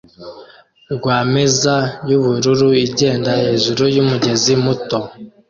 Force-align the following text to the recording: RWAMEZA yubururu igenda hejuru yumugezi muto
RWAMEZA 0.95 1.75
yubururu 2.09 2.69
igenda 2.85 3.29
hejuru 3.41 3.83
yumugezi 3.95 4.51
muto 4.63 4.97